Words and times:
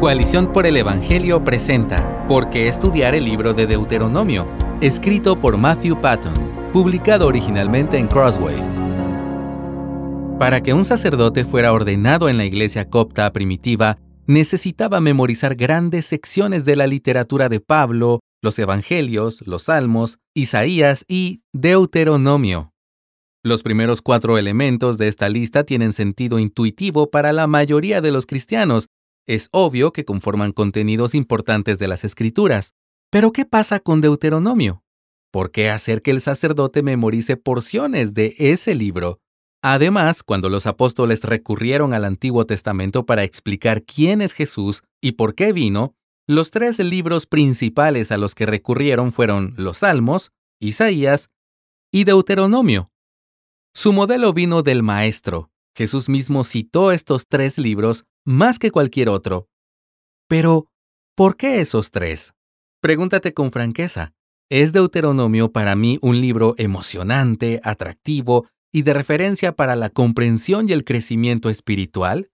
Coalición 0.00 0.50
por 0.50 0.66
el 0.66 0.78
Evangelio 0.78 1.44
presenta 1.44 2.26
¿Por 2.26 2.48
qué 2.48 2.68
estudiar 2.68 3.14
el 3.14 3.22
libro 3.22 3.52
de 3.52 3.66
Deuteronomio? 3.66 4.48
Escrito 4.80 5.38
por 5.38 5.58
Matthew 5.58 6.00
Patton, 6.00 6.32
publicado 6.72 7.26
originalmente 7.26 7.98
en 7.98 8.08
Crossway. 8.08 8.56
Para 10.38 10.62
que 10.62 10.72
un 10.72 10.86
sacerdote 10.86 11.44
fuera 11.44 11.74
ordenado 11.74 12.30
en 12.30 12.38
la 12.38 12.46
iglesia 12.46 12.88
copta 12.88 13.30
primitiva, 13.30 13.98
necesitaba 14.26 15.02
memorizar 15.02 15.54
grandes 15.54 16.06
secciones 16.06 16.64
de 16.64 16.76
la 16.76 16.86
literatura 16.86 17.50
de 17.50 17.60
Pablo, 17.60 18.20
los 18.40 18.58
Evangelios, 18.58 19.46
los 19.46 19.64
Salmos, 19.64 20.18
Isaías 20.32 21.04
y 21.08 21.42
Deuteronomio. 21.52 22.72
Los 23.42 23.62
primeros 23.62 24.00
cuatro 24.00 24.38
elementos 24.38 24.96
de 24.96 25.08
esta 25.08 25.28
lista 25.28 25.64
tienen 25.64 25.92
sentido 25.92 26.38
intuitivo 26.38 27.10
para 27.10 27.34
la 27.34 27.46
mayoría 27.46 28.00
de 28.00 28.12
los 28.12 28.24
cristianos 28.24 28.86
es 29.34 29.48
obvio 29.52 29.92
que 29.92 30.04
conforman 30.04 30.50
contenidos 30.50 31.14
importantes 31.14 31.78
de 31.78 31.86
las 31.86 32.02
escrituras. 32.04 32.74
Pero 33.10 33.32
¿qué 33.32 33.44
pasa 33.44 33.78
con 33.78 34.00
Deuteronomio? 34.00 34.82
¿Por 35.30 35.52
qué 35.52 35.70
hacer 35.70 36.02
que 36.02 36.10
el 36.10 36.20
sacerdote 36.20 36.82
memorice 36.82 37.36
porciones 37.36 38.12
de 38.12 38.34
ese 38.38 38.74
libro? 38.74 39.20
Además, 39.62 40.24
cuando 40.24 40.48
los 40.48 40.66
apóstoles 40.66 41.22
recurrieron 41.22 41.94
al 41.94 42.04
Antiguo 42.06 42.44
Testamento 42.44 43.06
para 43.06 43.22
explicar 43.22 43.84
quién 43.84 44.20
es 44.20 44.32
Jesús 44.32 44.82
y 45.00 45.12
por 45.12 45.36
qué 45.36 45.52
vino, 45.52 45.94
los 46.26 46.50
tres 46.50 46.80
libros 46.80 47.26
principales 47.26 48.10
a 48.10 48.18
los 48.18 48.34
que 48.34 48.46
recurrieron 48.46 49.12
fueron 49.12 49.54
los 49.56 49.78
Salmos, 49.78 50.32
Isaías 50.60 51.30
y 51.92 52.02
Deuteronomio. 52.02 52.90
Su 53.74 53.92
modelo 53.92 54.32
vino 54.32 54.64
del 54.64 54.82
Maestro. 54.82 55.50
Jesús 55.76 56.08
mismo 56.08 56.42
citó 56.42 56.90
estos 56.90 57.28
tres 57.28 57.56
libros 57.56 58.06
más 58.24 58.58
que 58.58 58.70
cualquier 58.70 59.08
otro. 59.08 59.48
Pero, 60.28 60.66
¿por 61.16 61.36
qué 61.36 61.60
esos 61.60 61.90
tres? 61.90 62.32
Pregúntate 62.80 63.34
con 63.34 63.52
franqueza. 63.52 64.12
¿Es 64.48 64.72
Deuteronomio 64.72 65.52
para 65.52 65.76
mí 65.76 65.98
un 66.02 66.20
libro 66.20 66.54
emocionante, 66.58 67.60
atractivo 67.62 68.46
y 68.72 68.82
de 68.82 68.94
referencia 68.94 69.52
para 69.52 69.76
la 69.76 69.90
comprensión 69.90 70.68
y 70.68 70.72
el 70.72 70.84
crecimiento 70.84 71.50
espiritual? 71.50 72.30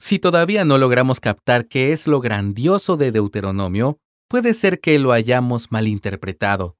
Si 0.00 0.18
todavía 0.18 0.64
no 0.64 0.78
logramos 0.78 1.20
captar 1.20 1.66
qué 1.66 1.92
es 1.92 2.06
lo 2.06 2.20
grandioso 2.20 2.96
de 2.96 3.12
Deuteronomio, 3.12 3.98
puede 4.28 4.54
ser 4.54 4.80
que 4.80 4.98
lo 4.98 5.12
hayamos 5.12 5.72
malinterpretado. 5.72 6.76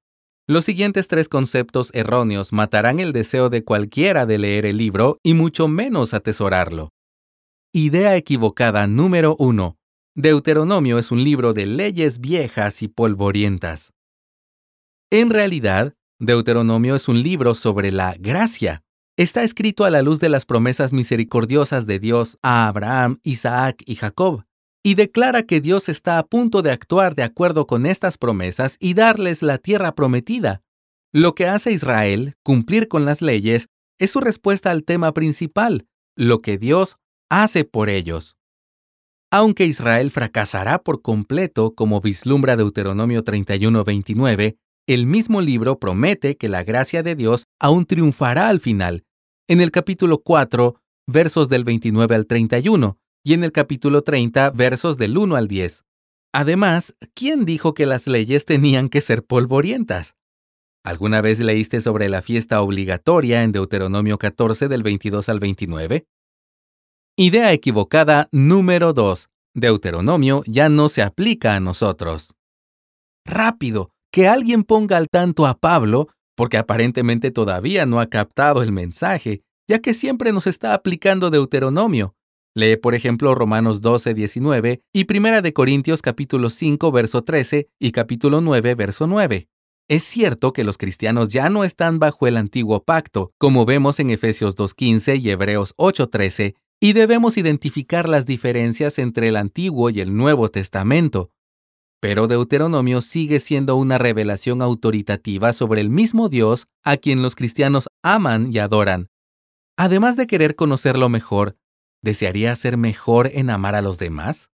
Los 0.46 0.64
siguientes 0.64 1.08
tres 1.08 1.28
conceptos 1.28 1.90
erróneos 1.94 2.52
matarán 2.52 3.00
el 3.00 3.12
deseo 3.12 3.50
de 3.50 3.64
cualquiera 3.64 4.24
de 4.24 4.38
leer 4.38 4.66
el 4.66 4.76
libro 4.76 5.18
y 5.22 5.34
mucho 5.34 5.68
menos 5.68 6.14
atesorarlo. 6.14 6.90
Idea 7.80 8.16
equivocada 8.16 8.88
número 8.88 9.36
1. 9.38 9.78
Deuteronomio 10.16 10.98
es 10.98 11.12
un 11.12 11.22
libro 11.22 11.52
de 11.52 11.66
leyes 11.66 12.18
viejas 12.18 12.82
y 12.82 12.88
polvorientas. 12.88 13.92
En 15.12 15.30
realidad, 15.30 15.94
Deuteronomio 16.18 16.96
es 16.96 17.06
un 17.06 17.22
libro 17.22 17.54
sobre 17.54 17.92
la 17.92 18.16
gracia. 18.18 18.82
Está 19.16 19.44
escrito 19.44 19.84
a 19.84 19.90
la 19.90 20.02
luz 20.02 20.18
de 20.18 20.28
las 20.28 20.44
promesas 20.44 20.92
misericordiosas 20.92 21.86
de 21.86 22.00
Dios 22.00 22.36
a 22.42 22.66
Abraham, 22.66 23.20
Isaac 23.22 23.84
y 23.86 23.94
Jacob, 23.94 24.42
y 24.82 24.96
declara 24.96 25.44
que 25.44 25.60
Dios 25.60 25.88
está 25.88 26.18
a 26.18 26.26
punto 26.26 26.62
de 26.62 26.72
actuar 26.72 27.14
de 27.14 27.22
acuerdo 27.22 27.68
con 27.68 27.86
estas 27.86 28.18
promesas 28.18 28.76
y 28.80 28.94
darles 28.94 29.40
la 29.44 29.58
tierra 29.58 29.94
prometida. 29.94 30.64
Lo 31.12 31.36
que 31.36 31.46
hace 31.46 31.70
Israel, 31.70 32.34
cumplir 32.42 32.88
con 32.88 33.04
las 33.04 33.22
leyes, 33.22 33.68
es 34.00 34.10
su 34.10 34.18
respuesta 34.18 34.72
al 34.72 34.82
tema 34.82 35.14
principal, 35.14 35.86
lo 36.16 36.40
que 36.40 36.58
Dios 36.58 36.96
hace 37.30 37.64
por 37.64 37.88
ellos. 37.88 38.36
Aunque 39.30 39.66
Israel 39.66 40.10
fracasará 40.10 40.78
por 40.82 41.02
completo, 41.02 41.74
como 41.74 42.00
vislumbra 42.00 42.56
Deuteronomio 42.56 43.22
31:29, 43.22 44.56
el 44.86 45.06
mismo 45.06 45.42
libro 45.42 45.78
promete 45.78 46.36
que 46.38 46.48
la 46.48 46.64
gracia 46.64 47.02
de 47.02 47.14
Dios 47.14 47.46
aún 47.58 47.84
triunfará 47.84 48.48
al 48.48 48.58
final, 48.58 49.04
en 49.46 49.60
el 49.60 49.70
capítulo 49.70 50.22
4, 50.22 50.80
versos 51.06 51.50
del 51.50 51.64
29 51.64 52.14
al 52.14 52.26
31, 52.26 52.98
y 53.22 53.34
en 53.34 53.44
el 53.44 53.52
capítulo 53.52 54.02
30, 54.02 54.50
versos 54.50 54.96
del 54.96 55.18
1 55.18 55.36
al 55.36 55.46
10. 55.46 55.84
Además, 56.32 56.94
¿quién 57.14 57.44
dijo 57.44 57.74
que 57.74 57.84
las 57.84 58.06
leyes 58.06 58.46
tenían 58.46 58.88
que 58.88 59.02
ser 59.02 59.24
polvorientas? 59.24 60.14
¿Alguna 60.84 61.20
vez 61.20 61.40
leíste 61.40 61.82
sobre 61.82 62.08
la 62.08 62.22
fiesta 62.22 62.62
obligatoria 62.62 63.42
en 63.42 63.52
Deuteronomio 63.52 64.16
14 64.16 64.68
del 64.68 64.82
22 64.82 65.28
al 65.28 65.40
29? 65.40 66.06
Idea 67.20 67.52
equivocada 67.52 68.28
número 68.30 68.92
2. 68.92 69.28
Deuteronomio 69.52 70.44
ya 70.46 70.68
no 70.68 70.88
se 70.88 71.02
aplica 71.02 71.56
a 71.56 71.58
nosotros. 71.58 72.36
Rápido, 73.26 73.90
que 74.12 74.28
alguien 74.28 74.62
ponga 74.62 74.96
al 74.98 75.08
tanto 75.08 75.44
a 75.44 75.58
Pablo, 75.58 76.10
porque 76.36 76.58
aparentemente 76.58 77.32
todavía 77.32 77.86
no 77.86 77.98
ha 77.98 78.06
captado 78.06 78.62
el 78.62 78.70
mensaje, 78.70 79.42
ya 79.68 79.80
que 79.80 79.94
siempre 79.94 80.32
nos 80.32 80.46
está 80.46 80.74
aplicando 80.74 81.30
Deuteronomio. 81.30 82.14
Lee, 82.54 82.76
por 82.76 82.94
ejemplo, 82.94 83.34
Romanos 83.34 83.80
12, 83.80 84.14
19 84.14 84.82
y 84.94 85.04
Primera 85.06 85.42
de 85.42 85.52
Corintios 85.52 86.02
capítulo 86.02 86.50
5, 86.50 86.92
verso 86.92 87.24
13 87.24 87.66
y 87.80 87.90
capítulo 87.90 88.40
9, 88.40 88.76
verso 88.76 89.08
9. 89.08 89.48
Es 89.88 90.04
cierto 90.04 90.52
que 90.52 90.62
los 90.62 90.78
cristianos 90.78 91.30
ya 91.30 91.50
no 91.50 91.64
están 91.64 91.98
bajo 91.98 92.28
el 92.28 92.36
antiguo 92.36 92.84
pacto, 92.84 93.32
como 93.38 93.64
vemos 93.64 93.98
en 93.98 94.10
Efesios 94.10 94.54
2.15 94.54 95.20
y 95.20 95.30
Hebreos 95.30 95.74
8.13, 95.78 96.54
y 96.80 96.92
debemos 96.92 97.36
identificar 97.36 98.08
las 98.08 98.26
diferencias 98.26 98.98
entre 98.98 99.28
el 99.28 99.36
Antiguo 99.36 99.90
y 99.90 100.00
el 100.00 100.16
Nuevo 100.16 100.48
Testamento. 100.48 101.30
Pero 102.00 102.28
Deuteronomio 102.28 103.00
sigue 103.00 103.40
siendo 103.40 103.74
una 103.76 103.98
revelación 103.98 104.62
autoritativa 104.62 105.52
sobre 105.52 105.80
el 105.80 105.90
mismo 105.90 106.28
Dios 106.28 106.68
a 106.84 106.96
quien 106.96 107.22
los 107.22 107.34
cristianos 107.34 107.88
aman 108.02 108.50
y 108.52 108.58
adoran. 108.58 109.10
Además 109.76 110.16
de 110.16 110.28
querer 110.28 110.54
conocerlo 110.54 111.08
mejor, 111.08 111.56
¿desearía 112.02 112.54
ser 112.54 112.76
mejor 112.76 113.30
en 113.32 113.50
amar 113.50 113.74
a 113.74 113.82
los 113.82 113.98
demás? 113.98 114.50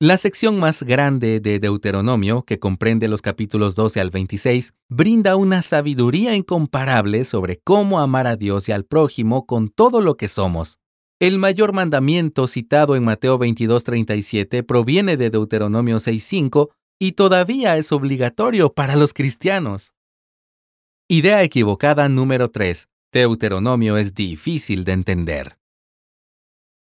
La 0.00 0.18
sección 0.18 0.58
más 0.58 0.82
grande 0.82 1.40
de 1.40 1.58
Deuteronomio, 1.58 2.42
que 2.42 2.58
comprende 2.58 3.08
los 3.08 3.22
capítulos 3.22 3.74
12 3.74 4.00
al 4.00 4.10
26, 4.10 4.74
brinda 4.90 5.36
una 5.36 5.62
sabiduría 5.62 6.34
incomparable 6.34 7.24
sobre 7.24 7.60
cómo 7.64 8.00
amar 8.00 8.26
a 8.26 8.36
Dios 8.36 8.68
y 8.68 8.72
al 8.72 8.84
prójimo 8.84 9.46
con 9.46 9.68
todo 9.68 10.02
lo 10.02 10.18
que 10.18 10.28
somos. 10.28 10.80
El 11.20 11.38
mayor 11.38 11.72
mandamiento 11.72 12.46
citado 12.46 12.96
en 12.96 13.04
Mateo 13.04 13.38
22:37 13.38 14.64
proviene 14.64 15.16
de 15.16 15.30
Deuteronomio 15.30 15.98
6:5 15.98 16.70
y 16.98 17.12
todavía 17.12 17.76
es 17.76 17.92
obligatorio 17.92 18.72
para 18.72 18.96
los 18.96 19.14
cristianos. 19.14 19.92
Idea 21.08 21.42
equivocada 21.42 22.08
número 22.08 22.50
3. 22.50 22.88
Deuteronomio 23.12 23.96
es 23.96 24.14
difícil 24.14 24.84
de 24.84 24.92
entender. 24.92 25.58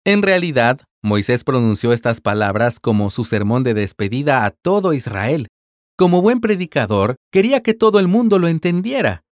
En 0.05 0.23
realidad, 0.23 0.81
Moisés 1.03 1.43
pronunció 1.43 1.93
estas 1.93 2.21
palabras 2.21 2.79
como 2.79 3.11
su 3.11 3.25
sermón 3.25 3.65
de 3.65 3.75
despedida 3.75 4.45
a 4.45 4.51
todo 4.51 4.93
Israel. 4.93 5.49
Como 5.97 6.23
buen 6.23 6.41
predicador, 6.41 7.17
quería 7.33 7.63
que 7.63 7.75
todo 7.75 7.99
el 7.99 8.07
mundo 8.07 8.39
lo 8.39 8.49
entendiera. 8.49 9.23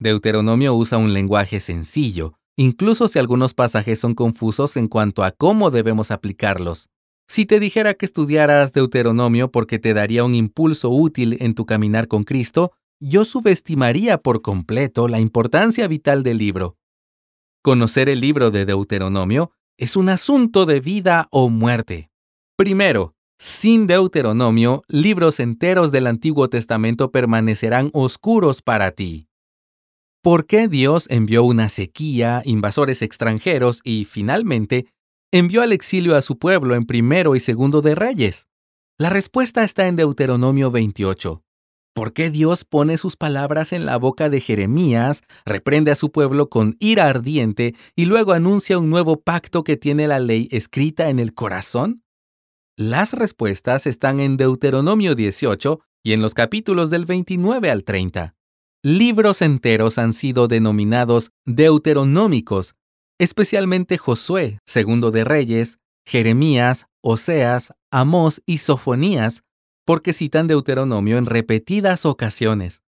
Deuteronomio 0.00 0.74
usa 0.74 0.98
un 0.98 1.12
lenguaje 1.12 1.60
sencillo, 1.60 2.34
incluso 2.56 3.08
si 3.08 3.18
algunos 3.18 3.54
pasajes 3.54 3.98
son 3.98 4.14
confusos 4.14 4.76
en 4.76 4.88
cuanto 4.88 5.24
a 5.24 5.30
cómo 5.30 5.70
debemos 5.70 6.10
aplicarlos. 6.10 6.88
Si 7.26 7.46
te 7.46 7.58
dijera 7.58 7.94
que 7.94 8.04
estudiaras 8.04 8.72
Deuteronomio 8.72 9.50
porque 9.50 9.78
te 9.78 9.94
daría 9.94 10.24
un 10.24 10.34
impulso 10.34 10.90
útil 10.90 11.38
en 11.40 11.54
tu 11.54 11.64
caminar 11.64 12.06
con 12.06 12.24
Cristo, 12.24 12.72
yo 13.00 13.24
subestimaría 13.24 14.18
por 14.18 14.42
completo 14.42 15.08
la 15.08 15.20
importancia 15.20 15.88
vital 15.88 16.22
del 16.22 16.38
libro. 16.38 16.76
Conocer 17.62 18.08
el 18.08 18.20
libro 18.20 18.50
de 18.50 18.66
Deuteronomio 18.66 19.50
es 19.78 19.96
un 19.96 20.08
asunto 20.08 20.66
de 20.66 20.80
vida 20.80 21.28
o 21.30 21.48
muerte. 21.48 22.10
Primero, 22.56 23.14
sin 23.38 23.86
Deuteronomio, 23.86 24.82
libros 24.86 25.40
enteros 25.40 25.90
del 25.90 26.06
Antiguo 26.06 26.48
Testamento 26.48 27.10
permanecerán 27.10 27.90
oscuros 27.92 28.62
para 28.62 28.92
ti. 28.92 29.28
¿Por 30.24 30.46
qué 30.46 30.68
Dios 30.68 31.06
envió 31.10 31.44
una 31.44 31.68
sequía, 31.68 32.40
invasores 32.46 33.02
extranjeros 33.02 33.82
y, 33.84 34.06
finalmente, 34.06 34.86
envió 35.30 35.60
al 35.60 35.70
exilio 35.70 36.16
a 36.16 36.22
su 36.22 36.38
pueblo 36.38 36.74
en 36.74 36.86
primero 36.86 37.36
y 37.36 37.40
segundo 37.40 37.82
de 37.82 37.94
Reyes? 37.94 38.48
La 38.96 39.10
respuesta 39.10 39.62
está 39.64 39.86
en 39.86 39.96
Deuteronomio 39.96 40.70
28. 40.70 41.42
¿Por 41.92 42.14
qué 42.14 42.30
Dios 42.30 42.64
pone 42.64 42.96
sus 42.96 43.16
palabras 43.16 43.74
en 43.74 43.84
la 43.84 43.98
boca 43.98 44.30
de 44.30 44.40
Jeremías, 44.40 45.24
reprende 45.44 45.90
a 45.90 45.94
su 45.94 46.10
pueblo 46.10 46.48
con 46.48 46.78
ira 46.80 47.06
ardiente 47.06 47.74
y 47.94 48.06
luego 48.06 48.32
anuncia 48.32 48.78
un 48.78 48.88
nuevo 48.88 49.20
pacto 49.20 49.62
que 49.62 49.76
tiene 49.76 50.08
la 50.08 50.20
ley 50.20 50.48
escrita 50.50 51.10
en 51.10 51.18
el 51.18 51.34
corazón? 51.34 52.02
Las 52.78 53.12
respuestas 53.12 53.86
están 53.86 54.20
en 54.20 54.38
Deuteronomio 54.38 55.16
18 55.16 55.80
y 56.02 56.14
en 56.14 56.22
los 56.22 56.32
capítulos 56.32 56.88
del 56.88 57.04
29 57.04 57.70
al 57.70 57.84
30 57.84 58.34
libros 58.84 59.40
enteros 59.40 59.96
han 59.96 60.12
sido 60.12 60.46
denominados 60.46 61.32
deuteronómicos, 61.46 62.76
especialmente 63.18 63.96
Josué, 63.96 64.58
segundo 64.66 65.10
de 65.10 65.24
Reyes, 65.24 65.78
Jeremías, 66.06 66.86
Oseas, 67.02 67.72
Amós 67.90 68.42
y 68.44 68.58
Sofonías, 68.58 69.42
porque 69.86 70.12
citan 70.12 70.46
Deuteronomio 70.46 71.16
en 71.16 71.24
repetidas 71.24 72.04
ocasiones. 72.04 72.82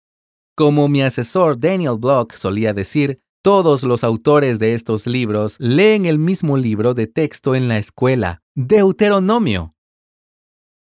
Como 0.54 0.90
mi 0.90 1.02
asesor 1.02 1.60
Daniel 1.60 1.98
Block 1.98 2.34
solía 2.34 2.74
decir, 2.74 3.22
todos 3.42 3.84
los 3.84 4.04
autores 4.04 4.60
de 4.60 4.74
estos 4.74 5.08
libros 5.08 5.56
leen 5.60 6.06
el 6.06 6.20
mismo 6.20 6.58
libro 6.58 6.94
de 6.94 7.08
texto 7.08 7.56
en 7.56 7.70
la 7.70 7.78
escuela, 7.78 8.42
Deuteronomio. 8.54 9.76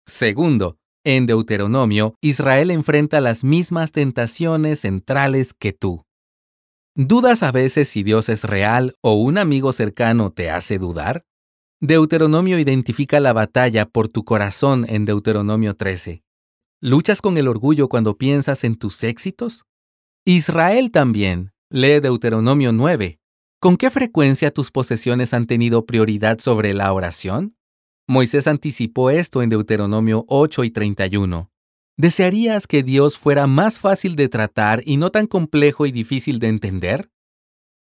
Segundo, 0.06 0.76
en 1.04 1.26
Deuteronomio, 1.26 2.16
Israel 2.20 2.70
enfrenta 2.70 3.20
las 3.20 3.44
mismas 3.44 3.92
tentaciones 3.92 4.80
centrales 4.80 5.52
que 5.54 5.72
tú. 5.72 6.04
¿Dudas 6.96 7.42
a 7.42 7.52
veces 7.52 7.88
si 7.88 8.02
Dios 8.02 8.28
es 8.28 8.44
real 8.44 8.96
o 9.02 9.14
un 9.14 9.38
amigo 9.38 9.72
cercano 9.72 10.32
te 10.32 10.50
hace 10.50 10.78
dudar? 10.78 11.24
Deuteronomio 11.80 12.58
identifica 12.58 13.20
la 13.20 13.32
batalla 13.32 13.86
por 13.86 14.08
tu 14.08 14.24
corazón 14.24 14.86
en 14.88 15.04
Deuteronomio 15.04 15.74
13. 15.74 16.22
¿Luchas 16.80 17.20
con 17.20 17.36
el 17.36 17.48
orgullo 17.48 17.88
cuando 17.88 18.16
piensas 18.16 18.64
en 18.64 18.76
tus 18.76 19.02
éxitos? 19.04 19.64
Israel 20.24 20.90
también. 20.90 21.52
Lee 21.68 22.00
Deuteronomio 22.00 22.72
9. 22.72 23.18
¿Con 23.60 23.76
qué 23.76 23.90
frecuencia 23.90 24.50
tus 24.52 24.70
posesiones 24.70 25.34
han 25.34 25.46
tenido 25.46 25.86
prioridad 25.86 26.38
sobre 26.38 26.74
la 26.74 26.92
oración? 26.92 27.53
Moisés 28.06 28.46
anticipó 28.46 29.08
esto 29.08 29.40
en 29.40 29.48
Deuteronomio 29.48 30.26
8 30.28 30.64
y 30.64 30.70
31. 30.70 31.50
¿Desearías 31.96 32.66
que 32.66 32.82
Dios 32.82 33.16
fuera 33.18 33.46
más 33.46 33.80
fácil 33.80 34.14
de 34.14 34.28
tratar 34.28 34.82
y 34.84 34.98
no 34.98 35.10
tan 35.10 35.26
complejo 35.26 35.86
y 35.86 35.92
difícil 35.92 36.38
de 36.38 36.48
entender? 36.48 37.10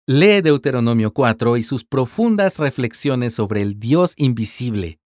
Lee 0.06 0.40
Deuteronomio 0.40 1.12
4 1.12 1.58
y 1.58 1.62
sus 1.62 1.84
profundas 1.84 2.58
reflexiones 2.58 3.34
sobre 3.34 3.60
el 3.60 3.78
Dios 3.78 4.14
invisible. 4.16 5.00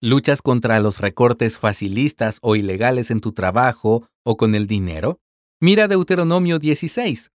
¿Luchas 0.00 0.40
contra 0.40 0.78
los 0.78 1.00
recortes 1.00 1.58
facilistas 1.58 2.38
o 2.42 2.54
ilegales 2.54 3.10
en 3.10 3.20
tu 3.20 3.32
trabajo 3.32 4.06
o 4.22 4.36
con 4.36 4.54
el 4.54 4.68
dinero? 4.68 5.18
Mira 5.60 5.88
Deuteronomio 5.88 6.60
16. 6.60 7.32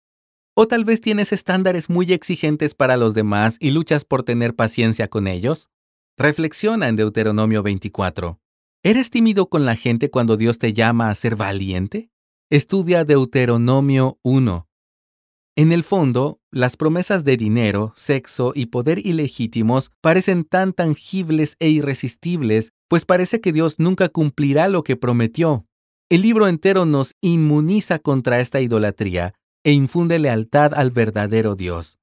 O 0.56 0.68
tal 0.68 0.86
vez 0.86 1.02
tienes 1.02 1.34
estándares 1.34 1.90
muy 1.90 2.14
exigentes 2.14 2.76
para 2.76 2.96
los 2.96 3.14
demás 3.14 3.58
y 3.60 3.72
luchas 3.72 4.06
por 4.06 4.24
tener 4.24 4.56
paciencia 4.56 5.10
con 5.10 5.28
ellos. 5.28 5.70
Reflexiona 6.22 6.90
en 6.90 6.98
Deuteronomio 6.98 7.64
24. 7.64 8.42
¿Eres 8.84 9.10
tímido 9.10 9.48
con 9.48 9.64
la 9.64 9.78
gente 9.78 10.10
cuando 10.10 10.36
Dios 10.36 10.58
te 10.58 10.74
llama 10.74 11.10
a 11.10 11.16
ser 11.16 11.38
valiente? 11.38 12.10
Estudia 12.50 13.06
Deuteronomio 13.06 14.20
1. 14.24 14.68
En 15.56 15.72
el 15.72 15.82
fondo, 15.82 16.42
las 16.52 16.76
promesas 16.76 17.24
de 17.24 17.38
dinero, 17.38 17.94
sexo 17.96 18.52
y 18.54 18.66
poder 18.66 19.00
ilegítimos 19.06 19.92
parecen 20.02 20.44
tan 20.44 20.74
tangibles 20.74 21.56
e 21.60 21.70
irresistibles, 21.70 22.74
pues 22.90 23.06
parece 23.06 23.40
que 23.40 23.54
Dios 23.54 23.80
nunca 23.80 24.10
cumplirá 24.10 24.68
lo 24.68 24.84
que 24.84 24.98
prometió. 24.98 25.68
El 26.10 26.24
libro 26.24 26.50
entero 26.50 26.86
nos 26.86 27.16
inmuniza 27.22 27.98
contra 27.98 28.42
esta 28.42 28.60
idolatría 28.60 29.36
e 29.64 29.72
infunde 29.72 30.20
lealtad 30.20 30.74
al 30.74 30.92
verdadero 30.92 31.56
Dios. 31.56 31.99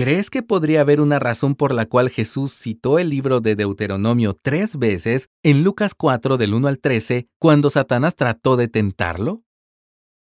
¿Crees 0.00 0.30
que 0.30 0.42
podría 0.42 0.80
haber 0.80 1.02
una 1.02 1.18
razón 1.18 1.54
por 1.54 1.74
la 1.74 1.84
cual 1.84 2.08
Jesús 2.08 2.54
citó 2.54 2.98
el 2.98 3.10
libro 3.10 3.40
de 3.40 3.54
Deuteronomio 3.54 4.32
tres 4.32 4.78
veces 4.78 5.28
en 5.42 5.62
Lucas 5.62 5.92
4 5.94 6.38
del 6.38 6.54
1 6.54 6.68
al 6.68 6.78
13 6.78 7.28
cuando 7.38 7.68
Satanás 7.68 8.16
trató 8.16 8.56
de 8.56 8.68
tentarlo? 8.68 9.42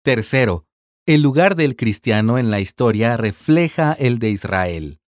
Tercero, 0.05 0.67
el 1.07 1.23
lugar 1.23 1.57
del 1.57 1.75
cristiano 1.75 2.37
en 2.37 2.51
la 2.51 2.61
historia 2.61 3.17
refleja 3.17 3.95
el 3.95 4.19
de 4.19 4.29
Israel. 4.29 5.01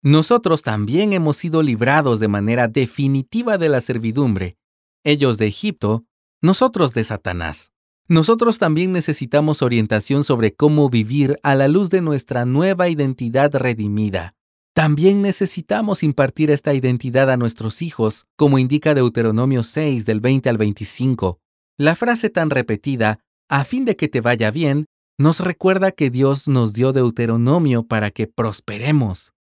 Nosotros 0.00 0.62
también 0.62 1.12
hemos 1.12 1.36
sido 1.36 1.62
librados 1.62 2.20
de 2.20 2.28
manera 2.28 2.68
definitiva 2.68 3.58
de 3.58 3.68
la 3.68 3.82
servidumbre, 3.82 4.56
ellos 5.04 5.36
de 5.36 5.46
Egipto, 5.46 6.06
nosotros 6.40 6.94
de 6.94 7.04
Satanás. 7.04 7.70
Nosotros 8.10 8.58
también 8.58 8.92
necesitamos 8.92 9.60
orientación 9.60 10.24
sobre 10.24 10.54
cómo 10.54 10.88
vivir 10.88 11.36
a 11.42 11.54
la 11.54 11.68
luz 11.68 11.90
de 11.90 12.00
nuestra 12.00 12.46
nueva 12.46 12.88
identidad 12.88 13.54
redimida. 13.54 14.34
También 14.74 15.20
necesitamos 15.20 16.02
impartir 16.02 16.50
esta 16.50 16.72
identidad 16.72 17.30
a 17.30 17.36
nuestros 17.36 17.82
hijos, 17.82 18.24
como 18.36 18.58
indica 18.58 18.94
Deuteronomio 18.94 19.62
6 19.62 20.06
del 20.06 20.20
20 20.20 20.48
al 20.48 20.56
25. 20.56 21.38
La 21.76 21.96
frase 21.96 22.30
tan 22.30 22.48
repetida, 22.48 23.20
a 23.50 23.64
fin 23.64 23.84
de 23.84 23.96
que 23.96 24.08
te 24.08 24.22
vaya 24.22 24.50
bien, 24.50 24.86
nos 25.18 25.40
recuerda 25.40 25.90
que 25.90 26.08
Dios 26.08 26.48
nos 26.48 26.72
dio 26.72 26.92
Deuteronomio 26.92 27.82
para 27.82 28.10
que 28.10 28.26
prosperemos. 28.26 29.32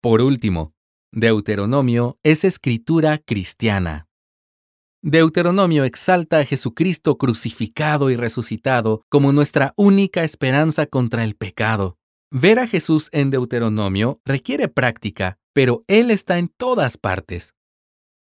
Por 0.00 0.20
último, 0.20 0.72
Deuteronomio 1.10 2.18
es 2.22 2.44
escritura 2.44 3.18
cristiana. 3.18 4.06
Deuteronomio 5.04 5.82
exalta 5.82 6.38
a 6.38 6.44
Jesucristo 6.44 7.18
crucificado 7.18 8.08
y 8.10 8.14
resucitado 8.14 9.02
como 9.08 9.32
nuestra 9.32 9.74
única 9.76 10.22
esperanza 10.22 10.86
contra 10.86 11.24
el 11.24 11.34
pecado. 11.34 11.98
Ver 12.30 12.60
a 12.60 12.68
Jesús 12.68 13.08
en 13.10 13.30
Deuteronomio 13.30 14.20
requiere 14.24 14.68
práctica, 14.68 15.38
pero 15.52 15.82
Él 15.88 16.12
está 16.12 16.38
en 16.38 16.46
todas 16.46 16.98
partes. 16.98 17.56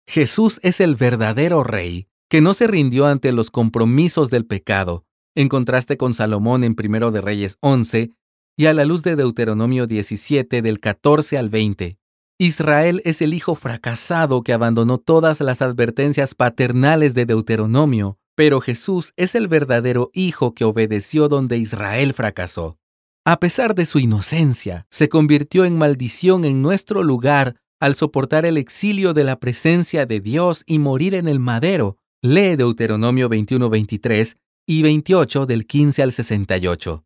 Jesús 0.07 0.61
es 0.63 0.81
el 0.81 0.95
verdadero 0.95 1.65
rey, 1.65 2.07
que 2.31 2.41
no 2.41 2.55
se 2.55 2.69
rindió 2.69 3.07
ante 3.07 3.33
los 3.33 3.51
compromisos 3.51 4.31
del 4.31 4.47
pecado, 4.47 5.05
en 5.35 5.49
contraste 5.49 5.97
con 5.97 6.15
Salomón 6.15 6.63
en 6.63 6.77
1 6.79 7.11
de 7.11 7.21
Reyes 7.21 7.59
11 7.61 8.13
y 8.57 8.67
a 8.67 8.73
la 8.73 8.85
luz 8.85 9.03
de 9.03 9.17
Deuteronomio 9.17 9.89
17 9.89 10.63
del 10.63 10.79
14 10.79 11.39
al 11.39 11.51
20. 11.51 11.98
Israel 12.41 13.03
es 13.05 13.21
el 13.21 13.35
hijo 13.35 13.57
fracasado 13.57 14.43
que 14.43 14.53
abandonó 14.53 14.99
todas 14.99 15.41
las 15.41 15.61
advertencias 15.61 16.37
paternales 16.37 17.15
de 17.15 17.27
Deuteronomio, 17.27 18.17
pero 18.37 18.61
Jesús 18.61 19.13
es 19.17 19.35
el 19.35 19.49
verdadero 19.49 20.13
hijo 20.15 20.55
que 20.55 20.65
obedeció 20.65 21.27
donde 21.27 21.59
Israel 21.59 22.13
fracasó. 22.15 22.79
A 23.25 23.41
pesar 23.41 23.75
de 23.75 23.87
su 23.87 23.99
inocencia, 23.99 24.87
se 24.89 25.09
convirtió 25.09 25.65
en 25.65 25.77
maldición 25.77 26.45
en 26.45 26.63
nuestro 26.63 27.03
lugar 27.03 27.57
al 27.81 27.97
soportar 27.97 28.47
el 28.47 28.57
exilio 28.57 29.15
de 29.15 29.25
la 29.25 29.41
presencia 29.41 30.07
de 30.07 30.21
Dios 30.21 30.63
y 30.65 30.79
morir 30.79 31.17
en 31.17 31.27
el 31.27 31.41
madero. 31.41 31.97
Lee 32.23 32.55
Deuteronomio 32.55 33.29
21-23 33.29 34.37
y 34.65 34.83
28 34.83 35.45
del 35.47 35.67
15 35.67 36.03
al 36.05 36.13
68. 36.13 37.05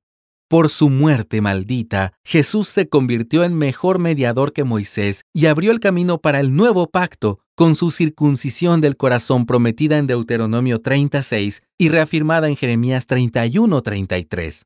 Por 0.53 0.69
su 0.69 0.91
muerte 0.91 1.41
maldita, 1.41 2.13
Jesús 2.27 2.69
se 2.69 2.87
convirtió 2.87 3.43
en 3.43 3.55
mejor 3.55 3.99
mediador 3.99 4.53
que 4.53 4.65
Moisés 4.65 5.25
y 5.33 5.47
abrió 5.47 5.73
el 5.73 5.81
camino 5.81 6.19
para 6.21 6.41
el 6.41 6.55
nuevo 6.55 6.91
pacto 6.91 7.39
con 7.55 7.75
su 7.75 7.91
circuncisión 7.91 8.83
del 8.83 8.99
corazón 8.99 9.47
prometida 9.47 9.97
en 9.97 10.07
Deuteronomio 10.07 10.79
36 10.79 11.63
y 11.79 11.89
reafirmada 11.89 12.49
en 12.49 12.57
Jeremías 12.57 13.09
31-33. 13.09 14.65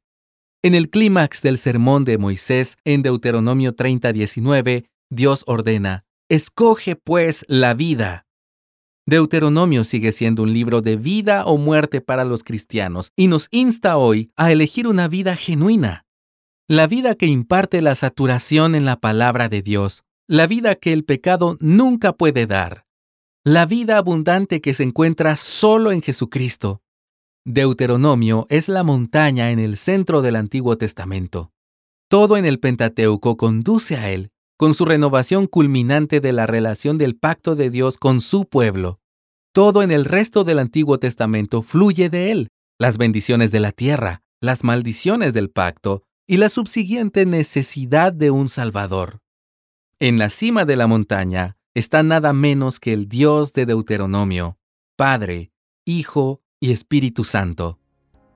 En 0.64 0.74
el 0.74 0.90
clímax 0.90 1.42
del 1.42 1.56
sermón 1.56 2.04
de 2.04 2.18
Moisés 2.18 2.78
en 2.84 3.02
Deuteronomio 3.02 3.72
30-19, 3.72 4.86
Dios 5.08 5.44
ordena, 5.46 6.04
Escoge 6.28 6.96
pues 6.96 7.44
la 7.46 7.74
vida 7.74 8.25
Deuteronomio 9.08 9.84
sigue 9.84 10.10
siendo 10.10 10.42
un 10.42 10.52
libro 10.52 10.82
de 10.82 10.96
vida 10.96 11.44
o 11.44 11.58
muerte 11.58 12.00
para 12.00 12.24
los 12.24 12.42
cristianos 12.42 13.12
y 13.14 13.28
nos 13.28 13.46
insta 13.52 13.98
hoy 13.98 14.32
a 14.34 14.50
elegir 14.50 14.88
una 14.88 15.06
vida 15.06 15.36
genuina. 15.36 16.04
La 16.66 16.88
vida 16.88 17.14
que 17.14 17.26
imparte 17.26 17.80
la 17.82 17.94
saturación 17.94 18.74
en 18.74 18.84
la 18.84 18.96
palabra 18.96 19.48
de 19.48 19.62
Dios, 19.62 20.02
la 20.26 20.48
vida 20.48 20.74
que 20.74 20.92
el 20.92 21.04
pecado 21.04 21.56
nunca 21.60 22.14
puede 22.14 22.46
dar, 22.46 22.84
la 23.44 23.64
vida 23.64 23.96
abundante 23.96 24.60
que 24.60 24.74
se 24.74 24.82
encuentra 24.82 25.36
solo 25.36 25.92
en 25.92 26.02
Jesucristo. 26.02 26.82
Deuteronomio 27.44 28.48
es 28.50 28.68
la 28.68 28.82
montaña 28.82 29.52
en 29.52 29.60
el 29.60 29.76
centro 29.76 30.20
del 30.20 30.34
Antiguo 30.34 30.76
Testamento. 30.76 31.52
Todo 32.08 32.36
en 32.36 32.44
el 32.44 32.58
Pentateuco 32.58 33.36
conduce 33.36 33.96
a 33.96 34.10
él 34.10 34.32
con 34.56 34.74
su 34.74 34.84
renovación 34.84 35.46
culminante 35.46 36.20
de 36.20 36.32
la 36.32 36.46
relación 36.46 36.98
del 36.98 37.16
pacto 37.16 37.54
de 37.56 37.70
Dios 37.70 37.98
con 37.98 38.20
su 38.20 38.46
pueblo. 38.46 39.00
Todo 39.52 39.82
en 39.82 39.90
el 39.90 40.04
resto 40.04 40.44
del 40.44 40.58
Antiguo 40.58 40.98
Testamento 40.98 41.62
fluye 41.62 42.08
de 42.08 42.30
él, 42.30 42.48
las 42.78 42.98
bendiciones 42.98 43.50
de 43.52 43.60
la 43.60 43.72
tierra, 43.72 44.22
las 44.40 44.64
maldiciones 44.64 45.34
del 45.34 45.50
pacto 45.50 46.02
y 46.26 46.38
la 46.38 46.48
subsiguiente 46.48 47.24
necesidad 47.26 48.12
de 48.12 48.30
un 48.30 48.48
Salvador. 48.48 49.20
En 49.98 50.18
la 50.18 50.28
cima 50.28 50.64
de 50.64 50.76
la 50.76 50.86
montaña 50.86 51.56
está 51.74 52.02
nada 52.02 52.32
menos 52.32 52.80
que 52.80 52.92
el 52.92 53.08
Dios 53.08 53.52
de 53.52 53.66
Deuteronomio, 53.66 54.58
Padre, 54.96 55.52
Hijo 55.84 56.42
y 56.60 56.72
Espíritu 56.72 57.24
Santo. 57.24 57.78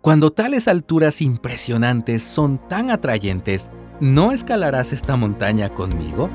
Cuando 0.01 0.31
tales 0.31 0.69
alturas 0.69 1.21
impresionantes 1.21 2.23
son 2.23 2.67
tan 2.69 2.91
atrayentes, 2.91 3.71
¿No 4.01 4.33
escalarás 4.33 4.95
esta 4.95 5.17
montaña 5.17 5.75
conmigo? 5.75 6.31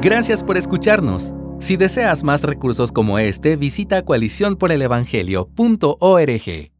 Gracias 0.00 0.44
por 0.44 0.56
escucharnos. 0.56 1.34
Si 1.58 1.76
deseas 1.76 2.22
más 2.22 2.44
recursos 2.44 2.92
como 2.92 3.18
este, 3.18 3.56
visita 3.56 4.04
coaliciónporelevangelio.org. 4.04 6.77